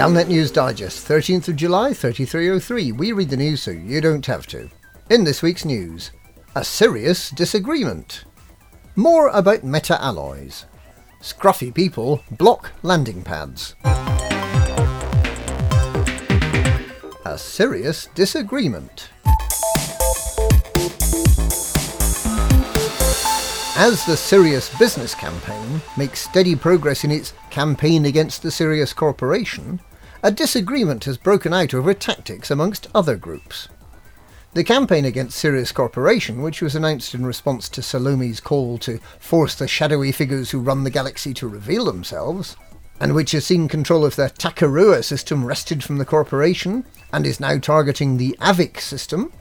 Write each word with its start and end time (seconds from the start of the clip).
Galnet 0.00 0.28
News 0.28 0.50
Digest, 0.50 1.06
13th 1.06 1.48
of 1.48 1.56
July, 1.56 1.92
3303. 1.92 2.92
We 2.92 3.12
read 3.12 3.28
the 3.28 3.36
news 3.36 3.60
so 3.60 3.70
you 3.70 4.00
don't 4.00 4.24
have 4.24 4.46
to. 4.46 4.70
In 5.10 5.24
this 5.24 5.42
week's 5.42 5.66
news, 5.66 6.10
a 6.54 6.64
serious 6.64 7.28
disagreement. 7.28 8.24
More 8.96 9.28
about 9.28 9.62
meta 9.62 10.02
alloys. 10.02 10.64
Scruffy 11.20 11.74
people 11.74 12.24
block 12.30 12.72
landing 12.82 13.22
pads. 13.22 13.74
A 17.26 17.36
serious 17.36 18.08
disagreement. 18.14 19.10
As 23.76 24.06
the 24.06 24.16
Sirius 24.16 24.74
Business 24.78 25.14
Campaign 25.14 25.82
makes 25.98 26.20
steady 26.20 26.56
progress 26.56 27.04
in 27.04 27.10
its 27.10 27.34
campaign 27.50 28.06
against 28.06 28.42
the 28.42 28.50
Sirius 28.50 28.94
Corporation, 28.94 29.78
a 30.22 30.30
disagreement 30.30 31.04
has 31.04 31.16
broken 31.16 31.54
out 31.54 31.72
over 31.72 31.94
tactics 31.94 32.50
amongst 32.50 32.88
other 32.94 33.16
groups. 33.16 33.68
The 34.52 34.64
campaign 34.64 35.04
against 35.04 35.38
Sirius 35.38 35.70
Corporation, 35.70 36.42
which 36.42 36.60
was 36.60 36.74
announced 36.74 37.14
in 37.14 37.24
response 37.24 37.68
to 37.68 37.82
Salome's 37.82 38.40
call 38.40 38.78
to 38.78 38.98
force 39.18 39.54
the 39.54 39.68
shadowy 39.68 40.10
figures 40.12 40.50
who 40.50 40.58
run 40.58 40.84
the 40.84 40.90
galaxy 40.90 41.32
to 41.34 41.48
reveal 41.48 41.84
themselves, 41.84 42.56
and 42.98 43.14
which 43.14 43.30
has 43.30 43.46
seen 43.46 43.68
control 43.68 44.04
of 44.04 44.16
the 44.16 44.24
Takarua 44.24 45.04
system 45.04 45.44
wrested 45.44 45.84
from 45.84 45.98
the 45.98 46.04
corporation, 46.04 46.84
and 47.12 47.26
is 47.26 47.40
now 47.40 47.58
targeting 47.58 48.16
the 48.16 48.36
Avic 48.40 48.80
system, 48.80 49.32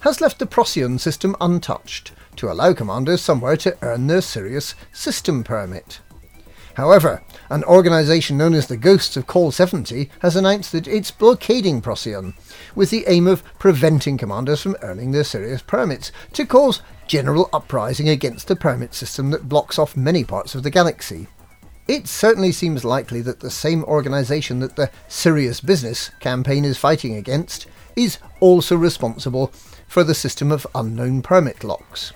has 0.00 0.20
left 0.20 0.38
the 0.38 0.46
Procyon 0.46 0.98
system 0.98 1.34
untouched, 1.40 2.12
to 2.34 2.50
allow 2.50 2.74
commanders 2.74 3.22
somewhere 3.22 3.56
to 3.56 3.76
earn 3.82 4.08
their 4.08 4.20
Sirius 4.20 4.74
system 4.92 5.42
permit. 5.42 6.00
However, 6.76 7.22
an 7.48 7.64
organisation 7.64 8.36
known 8.36 8.52
as 8.52 8.66
the 8.66 8.76
Ghosts 8.76 9.16
of 9.16 9.26
Call 9.26 9.50
70 9.50 10.10
has 10.20 10.36
announced 10.36 10.72
that 10.72 10.86
it's 10.86 11.10
blockading 11.10 11.80
Procyon, 11.80 12.34
with 12.74 12.90
the 12.90 13.04
aim 13.06 13.26
of 13.26 13.42
preventing 13.58 14.18
commanders 14.18 14.60
from 14.60 14.76
earning 14.82 15.12
their 15.12 15.24
Sirius 15.24 15.62
permits, 15.62 16.12
to 16.34 16.44
cause 16.44 16.82
general 17.06 17.48
uprising 17.50 18.10
against 18.10 18.46
the 18.46 18.56
permit 18.56 18.92
system 18.92 19.30
that 19.30 19.48
blocks 19.48 19.78
off 19.78 19.96
many 19.96 20.22
parts 20.22 20.54
of 20.54 20.64
the 20.64 20.70
galaxy. 20.70 21.28
It 21.88 22.06
certainly 22.08 22.52
seems 22.52 22.84
likely 22.84 23.22
that 23.22 23.40
the 23.40 23.50
same 23.50 23.82
organisation 23.84 24.58
that 24.60 24.76
the 24.76 24.90
Sirius 25.08 25.62
Business 25.62 26.10
campaign 26.20 26.66
is 26.66 26.76
fighting 26.76 27.16
against 27.16 27.66
is 27.96 28.18
also 28.38 28.76
responsible 28.76 29.50
for 29.88 30.04
the 30.04 30.14
system 30.14 30.52
of 30.52 30.66
unknown 30.74 31.22
permit 31.22 31.64
locks. 31.64 32.12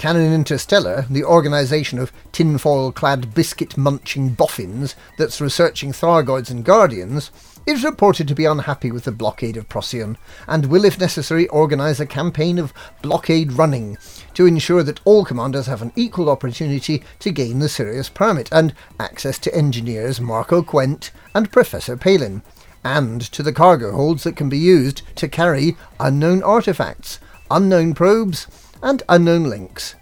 Canonn 0.00 0.32
Interstellar, 0.32 1.04
the 1.10 1.24
organisation 1.24 1.98
of 1.98 2.10
tinfoil 2.32 2.90
clad 2.90 3.34
biscuit 3.34 3.76
munching 3.76 4.30
boffins 4.30 4.96
that's 5.18 5.42
researching 5.42 5.92
Thargoids 5.92 6.50
and 6.50 6.64
Guardians, 6.64 7.30
is 7.66 7.84
reported 7.84 8.26
to 8.26 8.34
be 8.34 8.46
unhappy 8.46 8.90
with 8.90 9.04
the 9.04 9.12
blockade 9.12 9.58
of 9.58 9.68
Procyon 9.68 10.16
and 10.48 10.64
will, 10.64 10.86
if 10.86 10.98
necessary, 10.98 11.46
organise 11.48 12.00
a 12.00 12.06
campaign 12.06 12.58
of 12.58 12.72
blockade 13.02 13.52
running 13.52 13.98
to 14.32 14.46
ensure 14.46 14.82
that 14.82 15.00
all 15.04 15.22
commanders 15.22 15.66
have 15.66 15.82
an 15.82 15.92
equal 15.94 16.30
opportunity 16.30 17.02
to 17.18 17.30
gain 17.30 17.58
the 17.58 17.68
Sirius 17.68 18.08
permit 18.08 18.48
and 18.50 18.72
access 18.98 19.38
to 19.40 19.54
engineers 19.54 20.18
Marco 20.18 20.62
Qwent 20.62 21.10
and 21.34 21.52
Professor 21.52 21.98
Palin, 21.98 22.40
and 22.82 23.20
to 23.20 23.42
the 23.42 23.52
cargo 23.52 23.92
holds 23.92 24.24
that 24.24 24.34
can 24.34 24.48
be 24.48 24.56
used 24.56 25.02
to 25.16 25.28
carry 25.28 25.76
unknown 26.00 26.40
artefacts, 26.40 27.18
unknown 27.50 27.92
probes, 27.92 28.46
and 28.82 29.02
unknown 29.08 29.44
links 29.44 29.94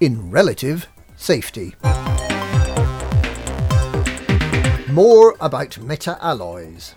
in 0.00 0.30
relative 0.30 0.88
safety. 1.16 1.74
More 4.90 5.36
about 5.40 5.78
meta 5.78 6.18
alloys. 6.20 6.94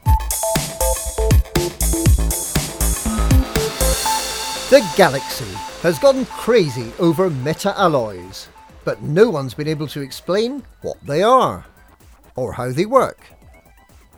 The 4.70 4.84
galaxy 4.96 5.46
has 5.84 6.00
gone 6.00 6.26
crazy 6.26 6.92
over 6.98 7.30
meta 7.30 7.80
alloys, 7.80 8.48
but 8.86 9.02
no 9.04 9.30
one's 9.30 9.54
been 9.54 9.68
able 9.68 9.88
to 9.88 10.02
explain 10.02 10.64
what 10.82 10.98
they 11.06 11.22
are 11.22 11.66
or 12.36 12.54
how 12.54 12.72
they 12.72 12.86
work. 12.86 13.20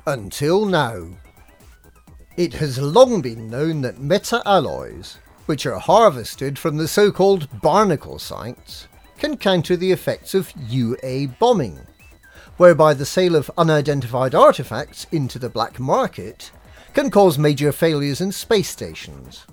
Until 0.08 0.66
now. 0.66 1.08
It 2.38 2.54
has 2.54 2.78
long 2.78 3.22
been 3.22 3.50
known 3.50 3.82
that 3.82 4.00
meta 4.00 4.42
alloys 4.46 5.18
which 5.46 5.66
are 5.66 5.80
harvested 5.80 6.58
from 6.58 6.78
the 6.78 6.88
so 6.88 7.12
called 7.12 7.48
barnacle 7.62 8.20
sites, 8.20 8.88
can 9.18 9.38
counter 9.38 9.76
the 9.76 9.92
effects 9.92 10.34
of 10.34 10.54
UA 10.68 11.28
bombing, 11.40 11.80
whereby 12.58 12.94
the 12.94 13.06
sale 13.06 13.36
of 13.36 13.52
unidentified 13.58 14.36
artifacts 14.36 15.08
into 15.12 15.40
the 15.40 15.50
black 15.50 15.80
market 15.80 16.52
can 16.94 17.12
cause 17.12 17.38
major 17.38 17.72
failures 17.72 18.22
in 18.22 18.32
space 18.32 18.70
stations. 18.70 19.46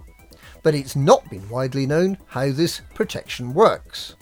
But 0.63 0.75
it's 0.75 0.95
not 0.95 1.29
been 1.29 1.49
widely 1.49 1.87
known 1.87 2.19
how 2.29 2.53
this 2.53 2.81
protection 2.95 3.53
works. 3.53 4.15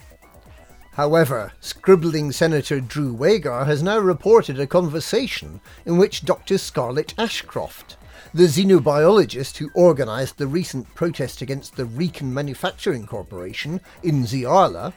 However, 0.92 1.52
scribbling 1.60 2.32
Senator 2.32 2.80
Drew 2.80 3.14
Wagar 3.14 3.64
has 3.64 3.82
now 3.82 3.98
reported 3.98 4.58
a 4.58 4.66
conversation 4.66 5.60
in 5.86 5.98
which 5.98 6.24
Dr. 6.24 6.58
Scarlett 6.58 7.14
Ashcroft, 7.16 7.96
the 8.32 8.44
xenobiologist 8.44 9.56
who 9.56 9.70
organised 9.74 10.38
the 10.38 10.46
recent 10.46 10.92
protest 10.94 11.42
against 11.42 11.76
the 11.76 11.84
Recon 11.84 12.32
Manufacturing 12.32 13.06
Corporation 13.06 13.80
in 14.02 14.24
Xiarla, 14.24 14.92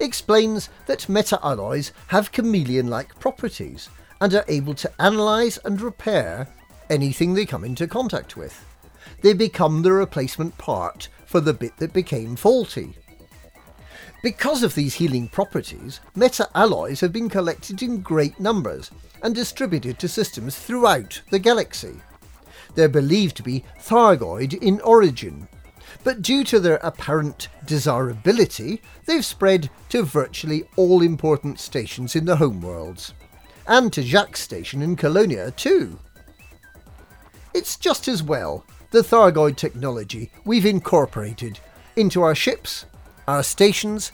explains 0.00 0.68
that 0.86 1.08
meta-alloys 1.08 1.92
have 2.08 2.32
chameleon-like 2.32 3.18
properties 3.18 3.88
and 4.20 4.34
are 4.34 4.44
able 4.48 4.74
to 4.74 4.90
analyse 4.98 5.58
and 5.64 5.80
repair 5.80 6.48
anything 6.90 7.34
they 7.34 7.46
come 7.46 7.64
into 7.64 7.86
contact 7.86 8.36
with. 8.36 8.64
They 9.22 9.32
become 9.32 9.82
the 9.82 9.92
replacement 9.92 10.56
part 10.58 11.08
for 11.26 11.40
the 11.40 11.54
bit 11.54 11.76
that 11.78 11.92
became 11.92 12.36
faulty. 12.36 12.94
Because 14.22 14.62
of 14.62 14.74
these 14.74 14.94
healing 14.94 15.28
properties, 15.28 16.00
meta-alloys 16.16 17.00
have 17.00 17.12
been 17.12 17.28
collected 17.28 17.82
in 17.82 18.00
great 18.00 18.40
numbers 18.40 18.90
and 19.22 19.34
distributed 19.34 19.98
to 19.98 20.08
systems 20.08 20.56
throughout 20.56 21.22
the 21.30 21.38
galaxy. 21.38 22.00
They're 22.78 22.88
believed 22.88 23.36
to 23.38 23.42
be 23.42 23.64
Thargoid 23.80 24.62
in 24.62 24.80
origin, 24.82 25.48
but 26.04 26.22
due 26.22 26.44
to 26.44 26.60
their 26.60 26.76
apparent 26.76 27.48
desirability, 27.66 28.80
they've 29.04 29.24
spread 29.24 29.68
to 29.88 30.04
virtually 30.04 30.62
all 30.76 31.02
important 31.02 31.58
stations 31.58 32.14
in 32.14 32.24
the 32.24 32.36
homeworlds, 32.36 33.14
and 33.66 33.92
to 33.92 34.00
Jacques 34.00 34.36
Station 34.36 34.80
in 34.80 34.94
Colonia 34.94 35.50
too. 35.50 35.98
It's 37.52 37.76
just 37.76 38.06
as 38.06 38.22
well 38.22 38.64
the 38.92 39.00
Thargoid 39.02 39.56
technology 39.56 40.30
we've 40.44 40.64
incorporated 40.64 41.58
into 41.96 42.22
our 42.22 42.36
ships, 42.36 42.86
our 43.26 43.42
stations, 43.42 44.12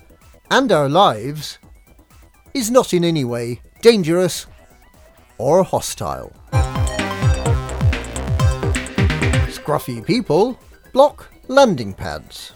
and 0.50 0.72
our 0.72 0.88
lives 0.88 1.58
is 2.54 2.70
not 2.70 2.94
in 2.94 3.04
any 3.04 3.26
way 3.26 3.60
dangerous 3.82 4.46
or 5.36 5.64
hostile. 5.64 6.32
Scruffy 9.64 10.04
people 10.04 10.58
block 10.92 11.30
landing 11.48 11.94
pads. 11.94 12.52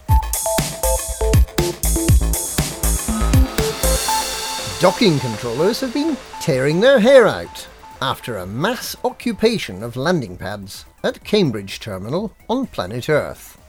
Docking 4.79 5.17
controllers 5.19 5.79
have 5.79 5.91
been 5.91 6.15
tearing 6.39 6.79
their 6.79 6.99
hair 6.99 7.27
out 7.27 7.67
after 7.99 8.37
a 8.37 8.45
mass 8.45 8.95
occupation 9.03 9.81
of 9.81 9.95
landing 9.95 10.37
pads 10.37 10.85
at 11.03 11.23
Cambridge 11.23 11.79
Terminal 11.79 12.31
on 12.47 12.67
planet 12.67 13.09
Earth. 13.09 13.59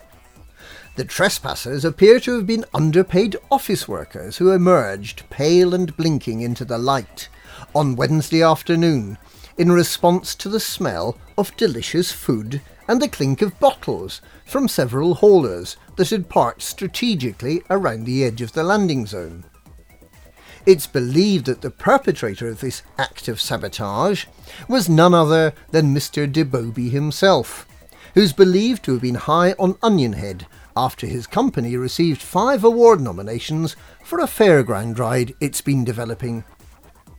The 0.96 1.06
trespassers 1.06 1.82
appear 1.82 2.20
to 2.20 2.36
have 2.36 2.46
been 2.46 2.66
underpaid 2.74 3.36
office 3.50 3.88
workers 3.88 4.36
who 4.36 4.52
emerged, 4.52 5.22
pale 5.30 5.72
and 5.72 5.96
blinking, 5.96 6.42
into 6.42 6.66
the 6.66 6.76
light 6.76 7.30
on 7.74 7.96
Wednesday 7.96 8.42
afternoon 8.42 9.16
in 9.56 9.72
response 9.72 10.34
to 10.34 10.50
the 10.50 10.60
smell 10.60 11.16
of 11.38 11.56
delicious 11.56 12.12
food 12.12 12.60
and 12.90 13.00
the 13.00 13.08
clink 13.08 13.40
of 13.40 13.56
bottles 13.60 14.20
from 14.44 14.66
several 14.66 15.14
haulers 15.14 15.76
that 15.94 16.10
had 16.10 16.28
parked 16.28 16.60
strategically 16.60 17.62
around 17.70 18.02
the 18.02 18.24
edge 18.24 18.42
of 18.42 18.50
the 18.50 18.64
landing 18.64 19.06
zone. 19.06 19.44
It's 20.66 20.88
believed 20.88 21.46
that 21.46 21.60
the 21.60 21.70
perpetrator 21.70 22.48
of 22.48 22.58
this 22.58 22.82
act 22.98 23.28
of 23.28 23.40
sabotage 23.40 24.26
was 24.68 24.88
none 24.88 25.14
other 25.14 25.52
than 25.70 25.94
Mr. 25.94 26.30
DeBoby 26.30 26.90
himself, 26.90 27.64
who's 28.14 28.32
believed 28.32 28.82
to 28.86 28.92
have 28.94 29.02
been 29.02 29.14
high 29.14 29.52
on 29.52 29.78
Onion 29.84 30.14
Head 30.14 30.48
after 30.76 31.06
his 31.06 31.28
company 31.28 31.76
received 31.76 32.20
five 32.20 32.64
award 32.64 33.00
nominations 33.00 33.76
for 34.02 34.18
a 34.18 34.24
fairground 34.24 34.98
ride 34.98 35.32
it's 35.38 35.60
been 35.60 35.84
developing. 35.84 36.42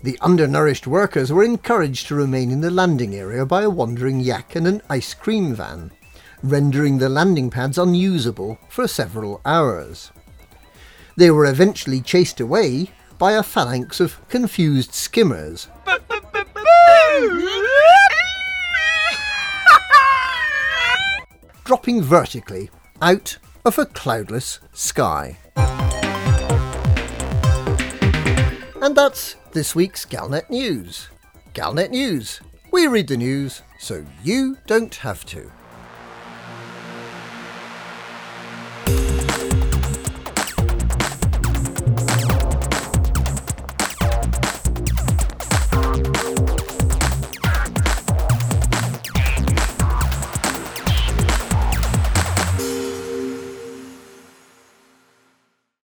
The 0.03 0.18
undernourished 0.21 0.88
workers 0.88 1.31
were 1.31 1.44
encouraged 1.44 2.07
to 2.07 2.15
remain 2.15 2.50
in 2.51 2.62
the 2.62 2.71
landing 2.71 3.15
area 3.15 3.45
by 3.45 3.62
a 3.62 3.69
wandering 3.69 4.19
yak 4.19 4.56
and 4.56 4.68
an 4.68 4.81
ice 4.89 5.13
cream 5.13 5.53
van, 5.53 5.92
rendering 6.42 6.98
the 6.98 7.09
landing 7.09 7.50
pads 7.50 7.77
unusable 7.77 8.57
for 8.68 8.88
several 8.88 9.42
hours. 9.45 10.12
They 11.18 11.30
were 11.30 11.45
eventually 11.45 12.01
chased 12.01 12.39
away 12.39 12.92
by 13.19 13.33
a 13.33 13.44
phalanx 13.44 14.00
of 14.00 14.27
confused 14.27 14.94
skimmers. 14.94 15.68
dropping 21.71 22.01
vertically 22.01 22.69
out 23.01 23.38
of 23.63 23.80
a 23.80 23.86
cloudless 23.86 24.59
sky. 24.74 25.38
And 28.81 28.94
that's 28.94 29.38
this 29.51 29.75
week's 29.75 30.06
Galnet 30.06 30.50
News. 30.50 31.09
Galnet 31.53 31.89
News. 31.89 32.39
We 32.71 32.88
read 32.88 33.07
the 33.07 33.18
news 33.18 33.62
so 33.80 34.06
you 34.24 34.57
don't 34.65 34.95
have 34.95 35.25
to. 35.25 35.51